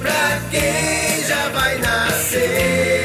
[0.00, 2.97] Pra quem já vai nascer.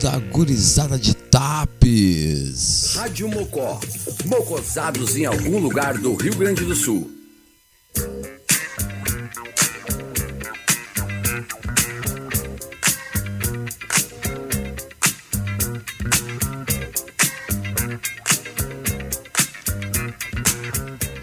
[0.00, 2.94] Da gurizada de Tapes.
[2.94, 3.78] Rádio Mocó,
[4.24, 7.10] mocosados em algum lugar do Rio Grande do Sul.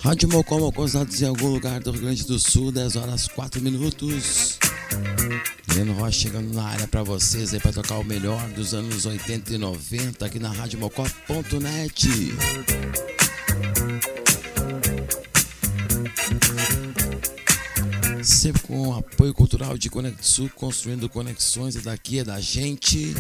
[0.02, 4.59] Rádio Mocó, mocosados em algum lugar do Rio Grande do Sul, 10 horas 4 minutos.
[5.78, 9.54] Leno Rocha chegando na área pra vocês aí pra tocar o melhor dos anos 80
[9.54, 12.08] e 90 aqui na radiomocó.net.
[18.24, 23.14] Sempre com o apoio cultural de Conexul, construindo conexões e daqui é da gente.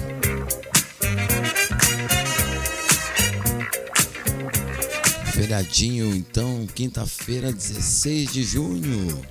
[5.31, 9.21] Feriadinho, então, quinta-feira, 16 de junho.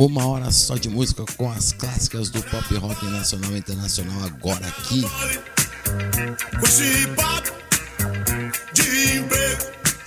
[0.00, 4.66] Uma hora só de música com as clássicas do pop rock nacional e internacional agora
[4.66, 5.04] aqui.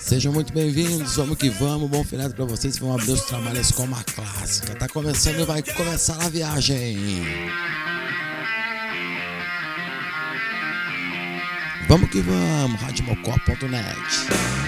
[0.00, 3.84] Sejam muito bem-vindos, vamos que vamos, bom feriado pra vocês, vão abrir os trabalhos com
[3.84, 4.74] uma clássica.
[4.74, 6.98] Tá começando e vai começar a viagem.
[11.86, 14.63] Vamos que vamos, radiomocó.net.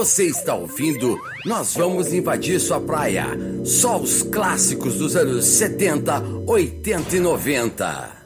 [0.00, 1.20] Você está ouvindo?
[1.44, 3.26] Nós vamos invadir sua praia.
[3.66, 8.16] Só os clássicos dos anos 70, 80 e 90.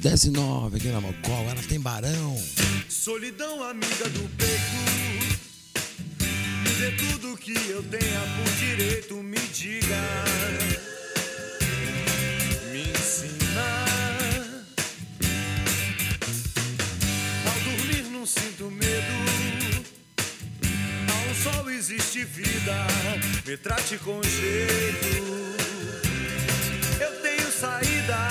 [0.00, 2.36] Dez e nove aqui na Mocó, ela tem barão.
[2.88, 4.89] Solidão amiga do peito.
[6.80, 10.00] Dê tudo que eu tenha por direito, me diga.
[12.72, 13.84] Me ensina.
[17.44, 19.12] Ao dormir não sinto medo.
[21.12, 22.86] Ao sol existe vida.
[23.46, 25.06] Me trate com jeito.
[26.98, 28.26] Eu tenho saída.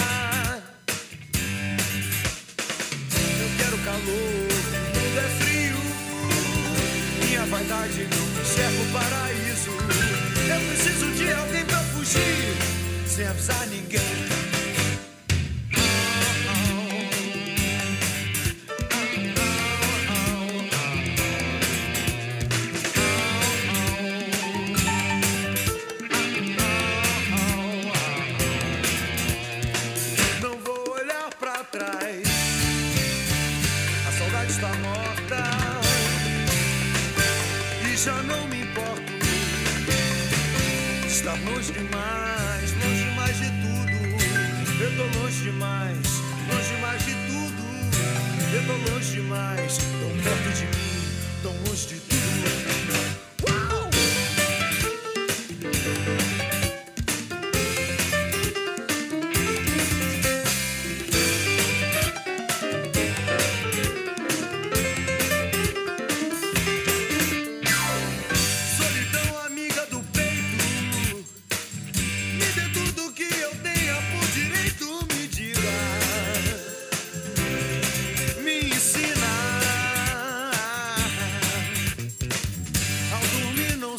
[3.42, 5.78] Eu quero calor, o mundo é frio.
[7.28, 8.19] Minha vaidade não
[8.60, 9.72] enxerga o paraíso.
[10.50, 12.58] Eu preciso de alguém pra fugir,
[13.08, 14.49] sem avisar ninguém.
[49.70, 50.79] Demais, tão perto de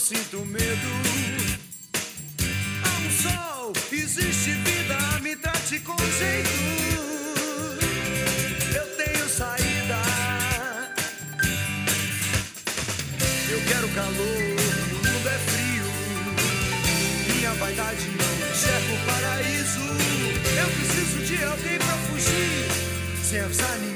[0.00, 0.90] sinto medo.
[2.83, 6.50] Há um sol, existe vida, me trate com jeito.
[8.75, 9.99] Eu tenho saída.
[13.50, 15.85] Eu quero calor, o mundo é frio.
[17.35, 19.80] Minha vaidade não enxerga o paraíso.
[20.59, 22.66] Eu preciso de alguém pra fugir,
[23.23, 23.90] sem avisar ninguém.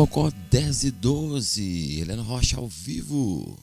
[0.00, 2.00] Mocó 10 e 12.
[2.00, 3.58] Helena Rocha ao vivo.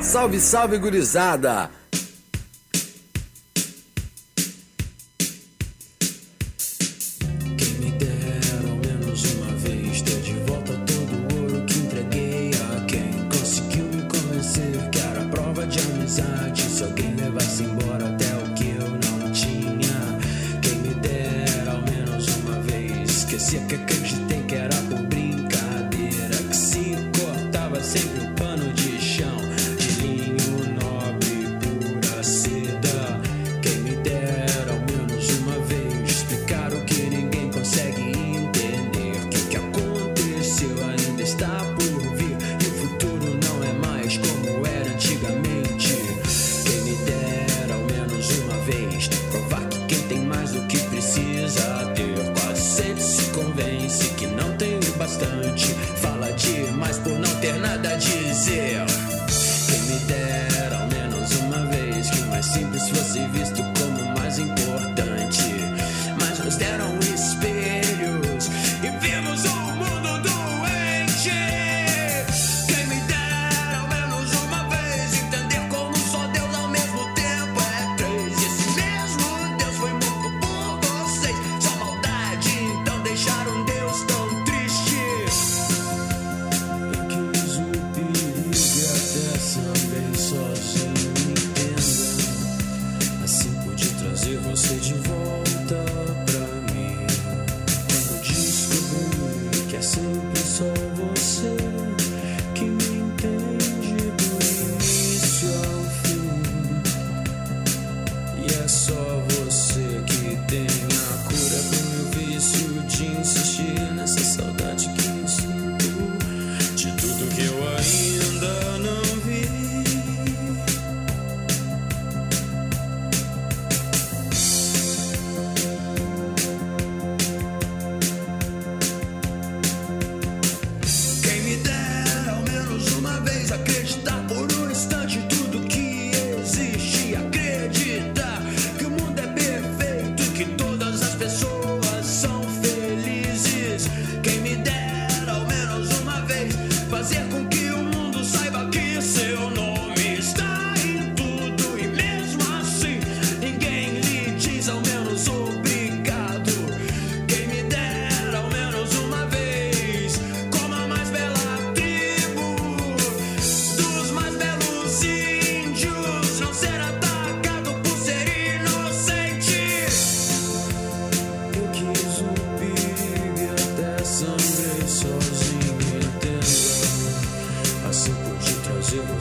[0.00, 1.70] Salve, salve, gurizada!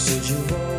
[0.01, 0.70] Said you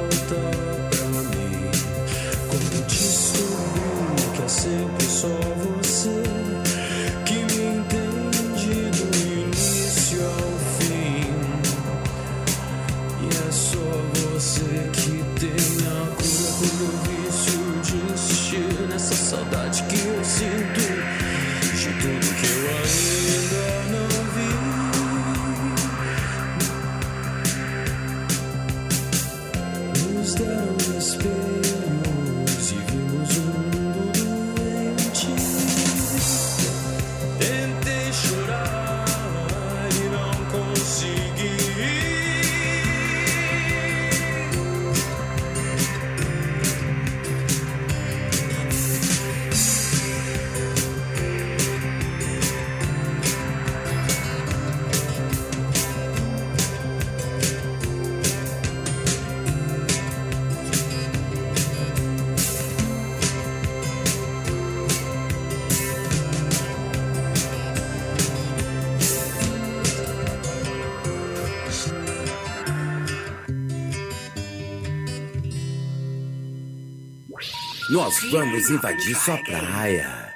[78.33, 80.33] Vamos invadir sua praia.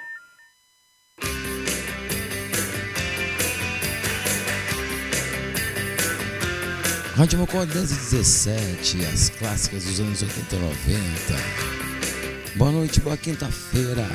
[7.16, 10.76] Rádio Mocó 1017, as clássicas dos anos 80 e 90.
[12.56, 14.06] Boa noite, boa quinta-feira.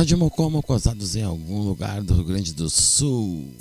[0.00, 3.54] Rádio Mocó Mocosados em algum lugar do Rio Grande do Sul.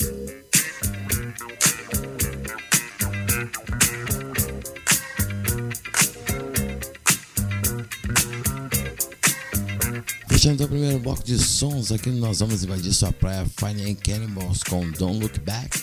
[10.30, 14.64] Fechando o primeiro bloco de sons, aqui nós vamos invadir sua praia Fine and Cannibals
[14.64, 15.78] com Don't Look Back.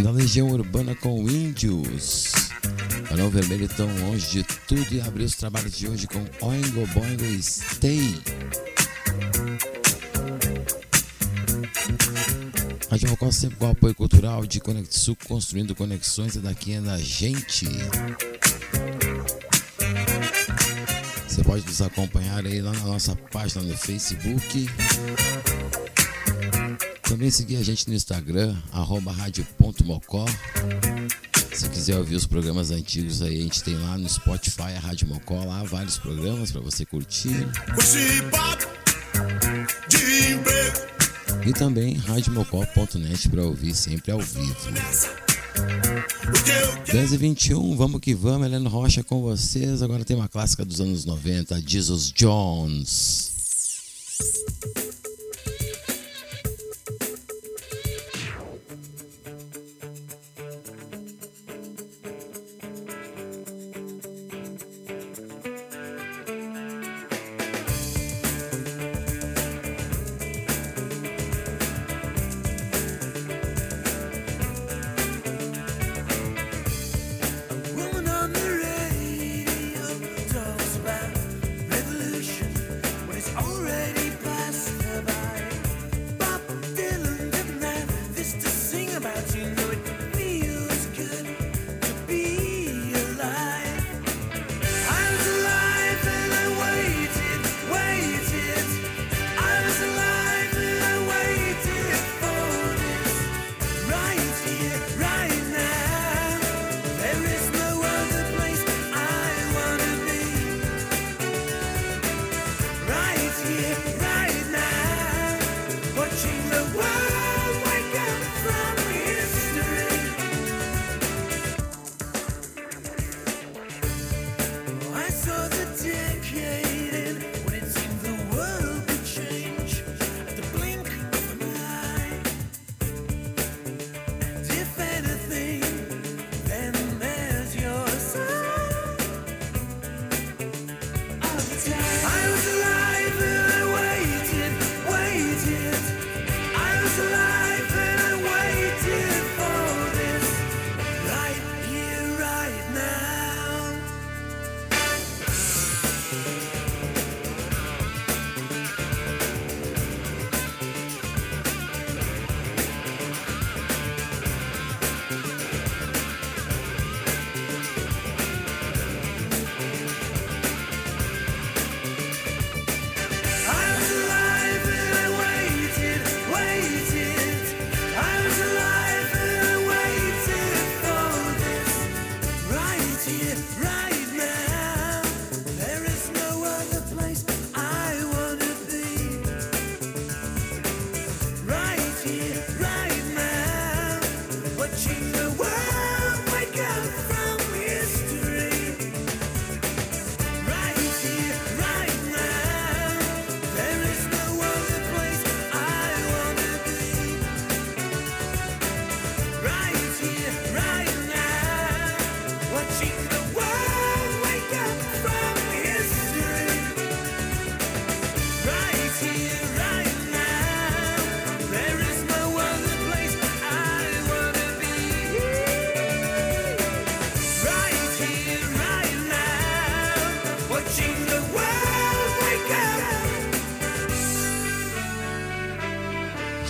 [0.00, 2.30] Na Legião Urbana com Índios.
[3.10, 7.42] Barão Vermelho tão longe de tudo e abriu os trabalhos de hoje com Oingo Boingo
[7.42, 8.14] Stay.
[12.90, 17.64] Rádio Mocó sempre com apoio cultural de Conexul, construindo conexões e daqui é da gente.
[21.28, 24.68] Você pode nos acompanhar aí lá na nossa página no Facebook.
[27.04, 30.26] Também seguir a gente no Instagram, arroba rádio.mocó.
[31.52, 35.06] Se quiser ouvir os programas antigos aí, a gente tem lá no Spotify, a Rádio
[35.06, 37.46] Mocó, lá vários programas para você curtir.
[37.72, 38.79] Com
[41.46, 44.56] E também radiomocó.net para ouvir sempre ao vivo.
[46.28, 49.82] O que eu 10 e 21, vamos que vamos, Helena Rocha com vocês.
[49.82, 53.30] Agora tem uma clássica dos anos 90, Jesus Jones.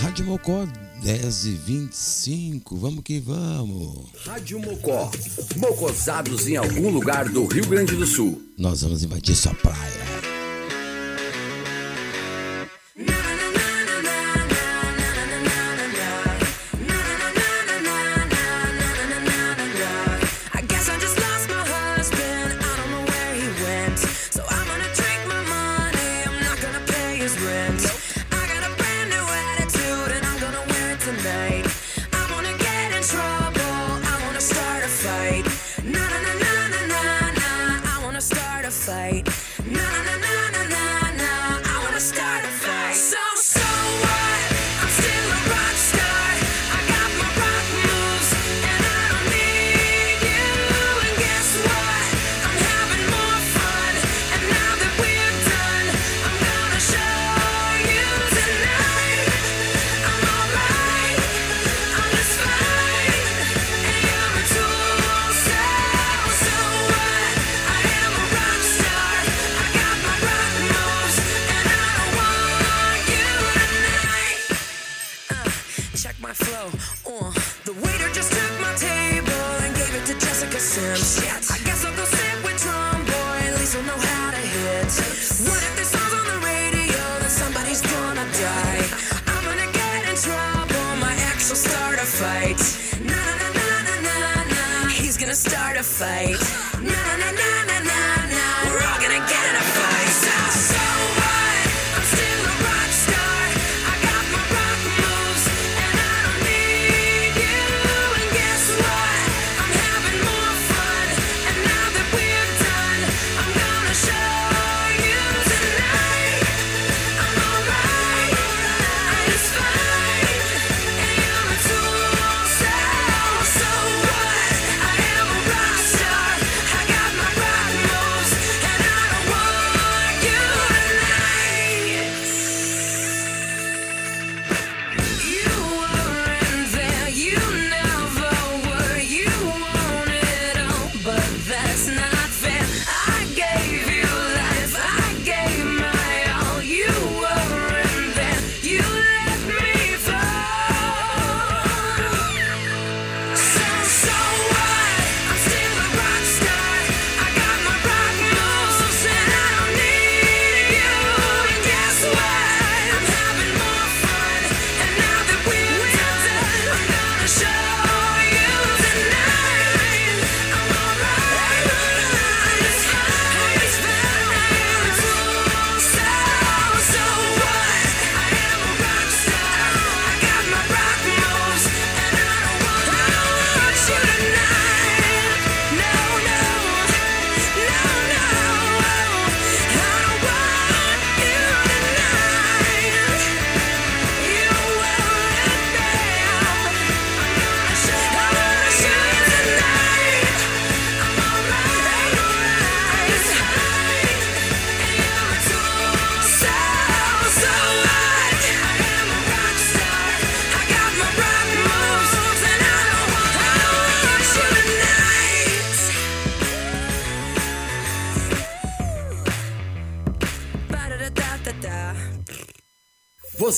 [0.01, 0.67] Rádio Mocó
[1.03, 4.09] 10 e 25, vamos que vamos.
[4.25, 5.11] Rádio Mocó,
[5.57, 8.41] mocosados em algum lugar do Rio Grande do Sul.
[8.57, 10.10] Nós vamos invadir sua praia.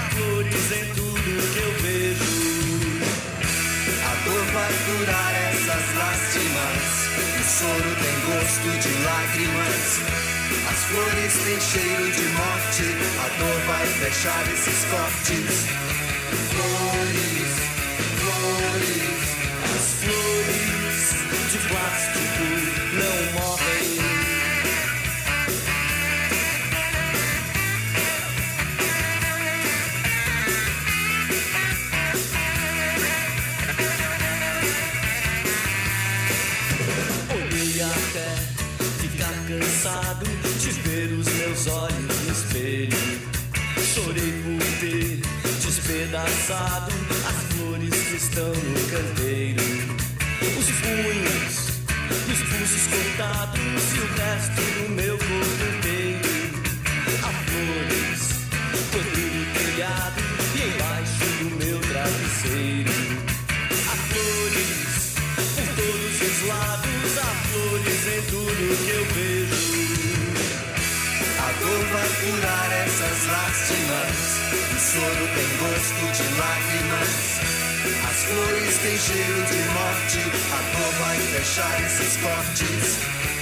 [0.00, 2.42] flores em tudo que eu vejo.
[4.02, 6.84] A dor vai curar essas lástimas.
[7.38, 9.86] O choro tem gosto de lágrimas.
[10.70, 12.84] As flores têm cheiro de morte.
[13.18, 15.66] A dor vai fechar esses cortes.
[16.50, 17.52] Flores,
[18.18, 19.22] flores,
[19.74, 21.02] as flores
[21.52, 22.21] de plástico.
[42.52, 42.96] espelho.
[43.94, 45.20] Chorei por ter
[45.64, 46.92] despedaçado
[47.26, 49.62] as flores que estão no canteiro.
[50.58, 51.54] Os punhos,
[52.28, 56.28] os pulsos cortados e o resto do meu corpo inteiro.
[57.24, 58.20] As flores,
[58.92, 62.92] todo no telhado é e embaixo do meu travesseiro.
[63.92, 65.14] As flores,
[65.54, 69.41] por todos os lados, as flores em tudo que eu vejo.
[71.62, 74.18] A dor vai curar essas lástimas.
[74.50, 77.10] O choro tem gosto de lágrimas.
[78.10, 80.18] As flores têm cheiro de morte.
[80.50, 83.41] A dor vai fechar esses cortes.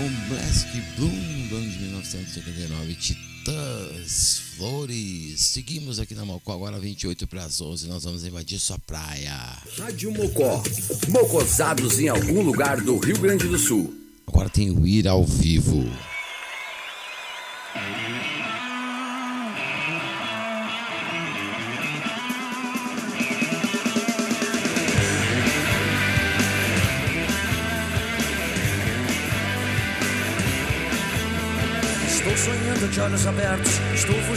[0.00, 5.40] Global Black Bloom do ano de 1979, Titãs, Flores.
[5.40, 9.34] Seguimos aqui na Mocó, agora 28 para as 11, nós vamos invadir sua praia.
[9.76, 10.62] Rádio Mocó.
[11.08, 13.92] Mocosados em algum lugar do Rio Grande do Sul.
[14.26, 15.84] Agora tem o Ir ao Vivo.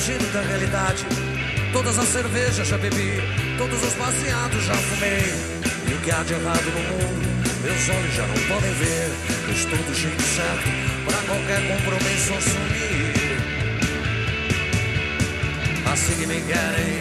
[0.04, 1.06] Estou fugindo da realidade.
[1.72, 3.22] Todas as cervejas já bebi,
[3.58, 5.34] todos os baseados já fumei.
[5.89, 9.10] E o que há de errado no mundo, meus olhos já não podem ver.
[9.50, 10.70] Estou do jeito certo,
[11.06, 13.13] pra qualquer compromisso assumir.
[15.92, 17.00] Assim que me querem,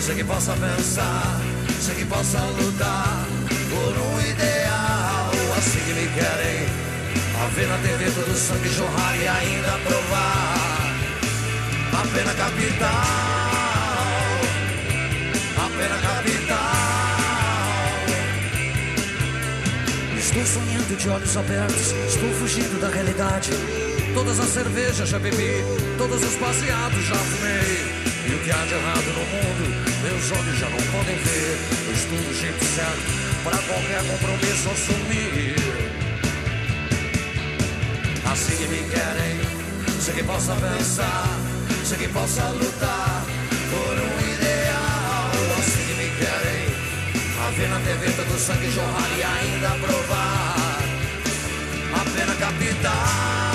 [0.00, 1.40] sei que possa pensar,
[1.80, 3.26] sei que possa lutar
[3.70, 5.30] por um ideal.
[5.56, 6.68] Assim que me querem.
[7.42, 10.63] A ver na TV todo o sangue jorrar e ainda provar
[12.14, 12.88] A pena capital.
[15.56, 16.58] A pena capital.
[20.16, 23.50] Estou sonhando de olhos abertos Estou fugindo da realidade.
[24.14, 25.64] Todas as cervejas já bebi
[25.98, 27.82] Todos os baseados já fumei.
[28.30, 29.74] E o que há de errado no mundo
[30.04, 31.58] Meus olhos já não podem ver.
[31.88, 33.10] Eu estou do jeito certo
[33.42, 35.56] Para qualquer compromisso assumir.
[38.30, 39.40] Assim que me querem,
[40.00, 41.53] sei que possa pensar,
[41.84, 43.22] sei que possa lutar
[43.70, 45.30] por um ideal.
[45.58, 46.66] Assim me querem,
[47.38, 50.78] a ver na TV todo sangue jorrar e ainda provar
[51.92, 53.53] a pena capital,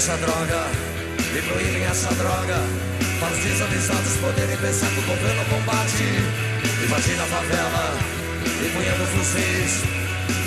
[0.00, 0.64] essa droga,
[1.34, 2.56] me proíbem essa droga.
[3.20, 6.08] Para os desavisados poderem pensar que o governo combate.
[6.86, 7.98] Imagina a favela,
[8.64, 9.84] empunhando fuzis.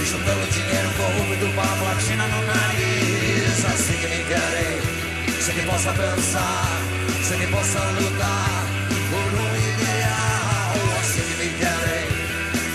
[0.01, 3.65] E juntando dinheiro corrupto para a platina no nariz.
[3.65, 4.81] Assim que me querem,
[5.39, 6.81] sei que possa pensar,
[7.21, 8.65] sei que possa lutar
[9.11, 10.73] por um ideal.
[10.99, 12.07] Assim que me querem,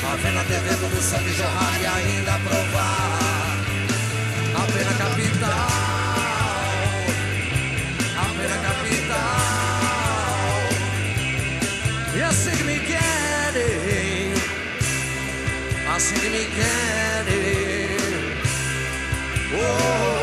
[0.06, 3.18] a ver na TV todo o sangue jorrar e ainda provar
[4.54, 5.67] a pena capital.
[15.98, 17.98] Así me mi querido.
[19.52, 20.17] Oh.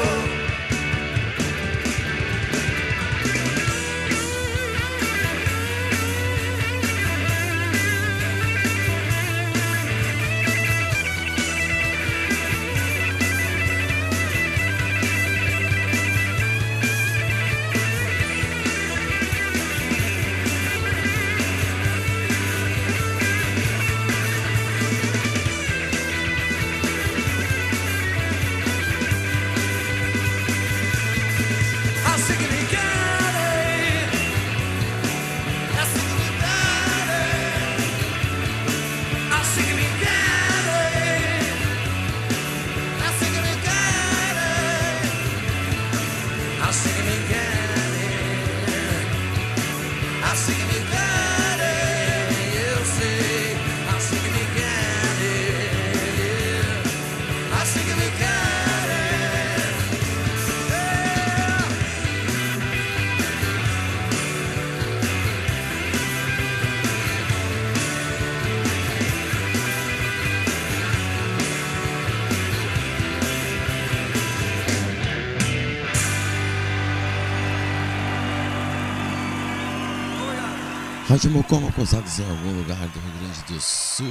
[81.16, 84.06] Fátima Como Consados em algum lugar do Rio Grande do Sul.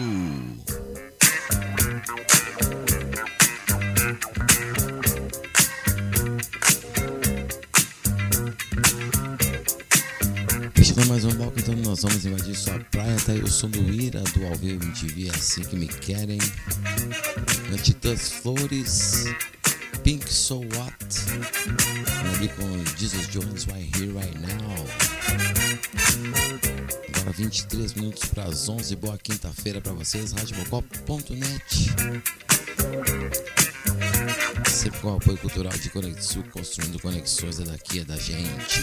[10.82, 13.16] Chegou mais um bloco, então nós vamos invadir sua praia.
[13.26, 16.38] Tá aí o som do Ira, do Alveu MTV, é assim que me querem.
[17.70, 19.26] Antitas Flores.
[28.14, 28.96] minutos para as 11.
[28.96, 31.90] Boa quinta-feira para vocês, radiobocop.net.
[34.68, 38.80] Sempre com o apoio cultural de Conexul, construindo conexões é daqui, é da gente.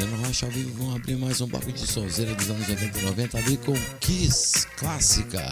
[0.00, 2.98] Eu não acho ao vivo, vão abrir mais um bagulho de solzeira dos anos 80
[2.98, 5.44] e 90, ali com Kiss Clássica.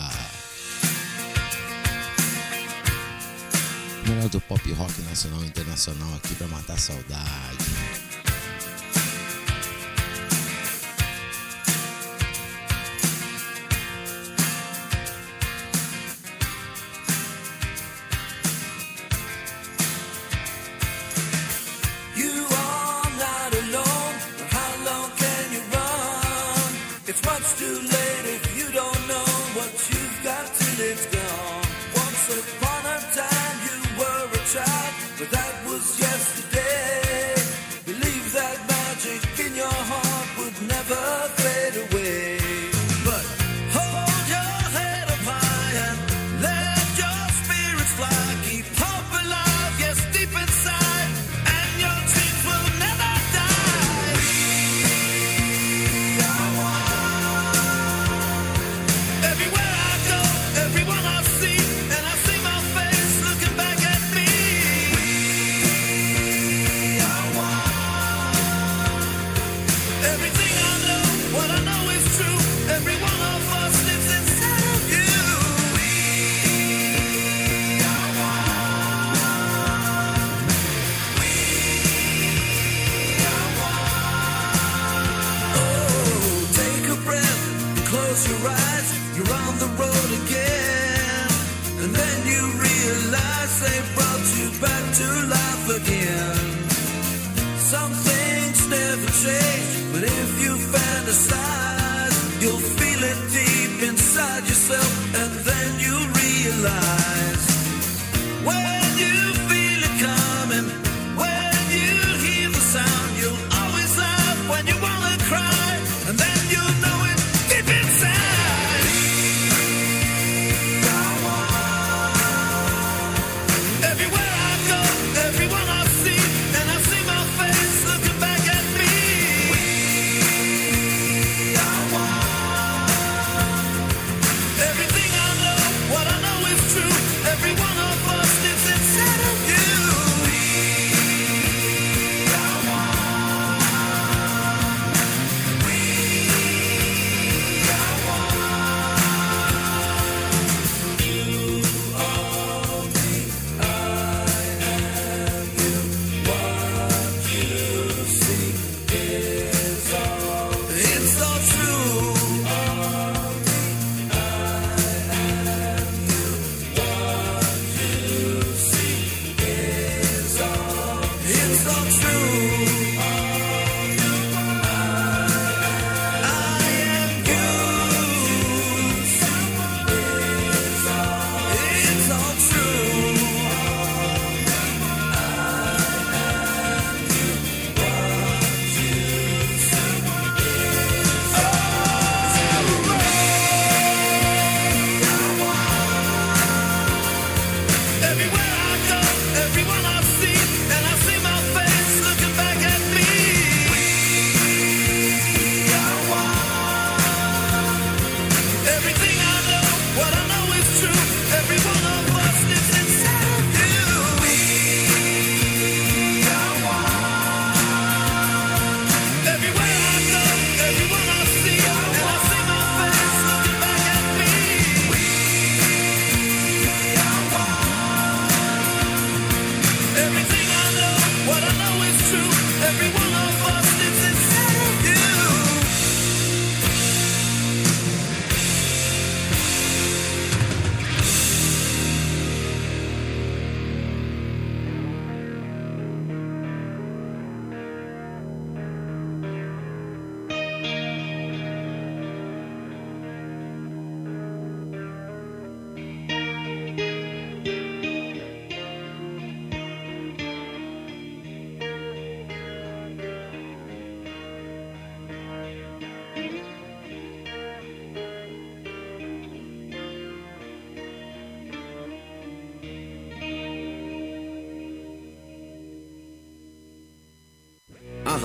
[4.07, 7.72] Melhor do pop rock nacional e internacional aqui para matar saudade.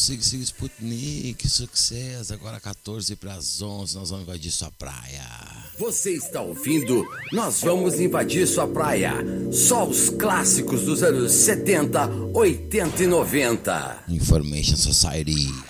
[0.00, 2.32] Sig Sig Sputnik, sucesso.
[2.32, 5.26] Agora 14 para as 11, nós vamos invadir sua praia.
[5.78, 7.06] Você está ouvindo?
[7.34, 9.12] Nós vamos invadir sua praia.
[9.52, 14.04] Só os clássicos dos anos 70, 80 e 90.
[14.08, 15.69] Information Society.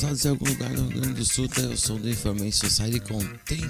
[0.00, 1.60] Lançados em algum lugar no Rio Grande do Sul, tá?
[1.60, 3.66] eu sou do Infamous Society com Think.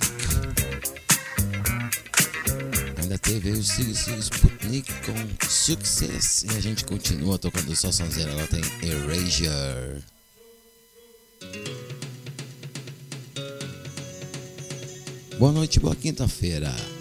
[3.01, 6.43] Ainda teve o Sig Sig Sputnik com Success.
[6.43, 10.05] E a gente continua tocando só sozinho agora tem Erasure.
[15.39, 16.98] Boa noite, boa quinta-feira.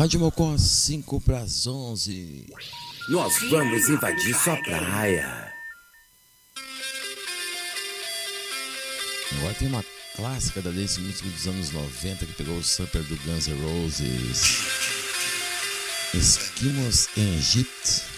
[0.00, 2.46] Rádio Mocó 5 para as 11.
[3.10, 5.52] Nós vamos invadir sua praia.
[9.36, 9.84] Agora tem uma
[10.16, 14.40] clássica da dance music dos anos 90 que pegou o sample do Guns N' Roses.
[16.14, 18.09] Esquimos em Egito.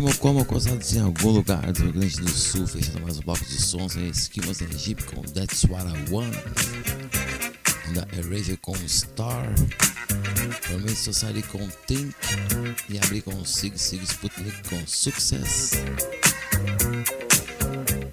[0.00, 3.44] Rádio Mocoma, cosados em algum lugar do Rio Grande do Sul, fechando mais um bloco
[3.44, 6.34] de sons em Esquimas Egip com That's What I Want,
[7.94, 9.54] da Erasure com Star,
[10.66, 12.14] Permanent Society com Think
[12.88, 15.72] e abri com Sig Sig Sputnik com Success.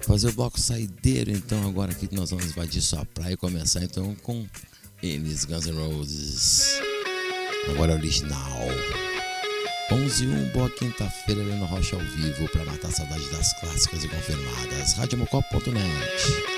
[0.02, 4.14] Fazer o bloco saideiro então, agora aqui nós vamos invadir sua praia e começar então
[4.16, 4.46] com
[5.02, 6.80] eles, Guns N' Roses.
[7.70, 8.68] Agora original.
[9.90, 14.08] 11 e 1, boa quinta-feira, Helena Rocha ao vivo, para matar saudade das clássicas e
[14.08, 14.92] confirmadas.
[14.94, 16.57] Radiomocop.net.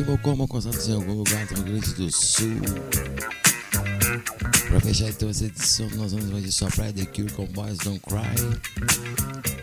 [0.00, 2.58] Rádio Mocó, Mocosados em algum lugar do Rio Grande do Sul.
[4.68, 8.00] Pra fechar então essa edição, nós vamos invadir sua praia The Cure com Boys Don't
[8.00, 8.34] Cry.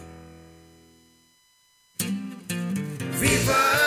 [3.11, 3.86] Viva